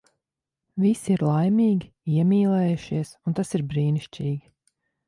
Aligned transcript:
Visi 0.83 1.13
ir 1.15 1.25
laimīgi, 1.27 1.91
iemīlējušies. 2.15 3.13
Un 3.27 3.39
tas 3.43 3.57
ir 3.61 3.67
brīnišķīgi. 3.75 4.47